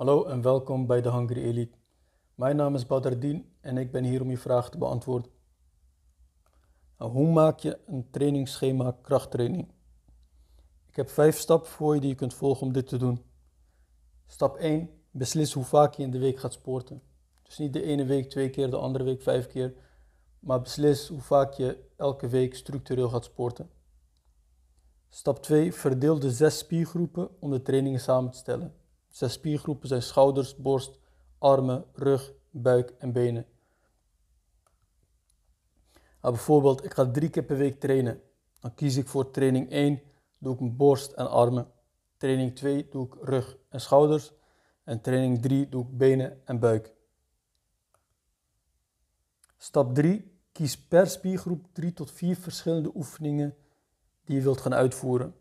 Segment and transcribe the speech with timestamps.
[0.00, 1.76] Hallo en welkom bij de Hungry Elite.
[2.34, 5.30] Mijn naam is Badardin en ik ben hier om je vragen te beantwoorden.
[6.98, 9.68] Nou, hoe maak je een trainingsschema krachttraining?
[10.86, 13.22] Ik heb vijf stappen voor je die je kunt volgen om dit te doen.
[14.26, 14.90] Stap 1.
[15.10, 17.02] Beslis hoe vaak je in de week gaat sporten.
[17.42, 19.74] Dus niet de ene week twee keer, de andere week vijf keer.
[20.38, 23.70] Maar beslis hoe vaak je elke week structureel gaat sporten.
[25.08, 25.72] Stap 2.
[25.72, 28.79] Verdeel de zes spiergroepen om de trainingen samen te stellen.
[29.10, 30.98] Zes spiergroepen zijn schouders, borst,
[31.38, 33.46] armen, rug, buik en benen.
[36.20, 38.22] Nou, bijvoorbeeld, ik ga drie keer per week trainen.
[38.60, 40.02] Dan kies ik voor training 1,
[40.38, 41.70] doe ik mijn borst en armen.
[42.16, 44.32] Training 2 doe ik rug en schouders.
[44.84, 46.92] En training 3 doe ik benen en buik.
[49.56, 50.38] Stap 3.
[50.52, 53.56] Kies per spiergroep 3 tot 4 verschillende oefeningen
[54.24, 55.34] die je wilt gaan uitvoeren.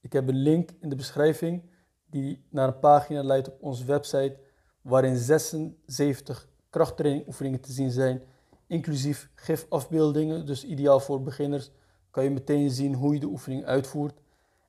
[0.00, 1.70] Ik heb een link in de beschrijving
[2.12, 4.36] die naar een pagina leidt op onze website
[4.80, 8.22] waarin 76 krachttrainingoefeningen te zien zijn,
[8.66, 11.70] inclusief gifafbeeldingen, dus ideaal voor beginners.
[12.10, 14.20] Kan je meteen zien hoe je de oefening uitvoert.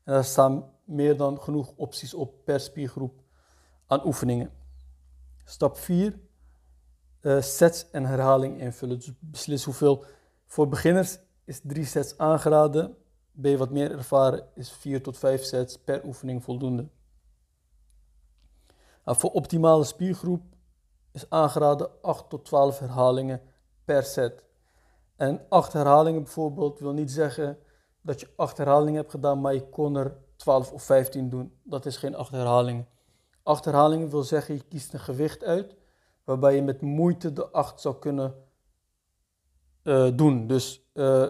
[0.04, 3.22] En daar staan meer dan genoeg opties op per spiergroep
[3.88, 4.52] aan oefeningen.
[5.44, 6.20] Stap 4.
[7.22, 8.98] Uh, eh, sets en herhaling invullen.
[8.98, 10.06] Dus beslis hoeveel.
[10.46, 12.96] Voor beginners is 3 sets aangeraden.
[13.32, 16.88] Ben je wat meer ervaren, is 4 tot 5 sets per oefening voldoende.
[19.06, 20.44] Voor optimale spiergroep
[21.12, 23.42] is aangeraden 8 tot 12 herhalingen
[23.86, 24.44] per set.
[25.16, 27.58] En 8 herhalingen bijvoorbeeld wil niet zeggen
[28.02, 31.60] dat je 8 herhalingen hebt gedaan, maar je kon er 12 of 15 doen.
[31.64, 32.88] Dat is geen 8 herhalingen.
[33.44, 35.76] 8 herhalingen wil zeggen, je kiest een gewicht uit
[36.24, 38.36] waarbij je met moeite de 8 zou kunnen
[39.84, 40.48] uh, doen.
[40.48, 41.28] Dus uh,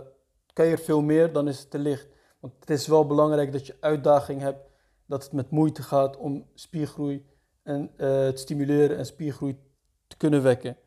[0.54, 2.08] kan je er veel meer, dan is het te licht.
[2.40, 4.70] Want het is wel belangrijk dat je uitdaging hebt,
[5.06, 7.26] dat het met moeite gaat om spiergroei
[7.64, 9.60] en uh, te stimuleren en spiergroei
[10.08, 10.78] te kunnen wekken.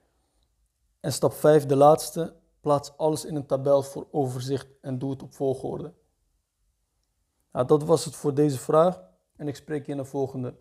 [1.01, 5.23] En stap 5, de laatste, plaats alles in een tabel voor overzicht en doe het
[5.23, 5.93] op volgorde.
[7.53, 9.03] Nou, dat was het voor deze vraag
[9.37, 10.55] en ik spreek je in de volgende.